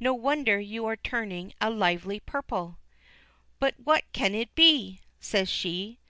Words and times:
No 0.00 0.12
wonder 0.12 0.58
you 0.58 0.84
are 0.86 0.96
turning 0.96 1.54
a 1.60 1.70
lively 1.70 2.18
purple." 2.18 2.78
"But 3.60 3.76
what 3.78 4.02
can 4.12 4.34
it 4.34 4.52
be?" 4.56 4.98
says 5.20 5.48
she. 5.48 6.00